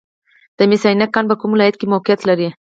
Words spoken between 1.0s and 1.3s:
کان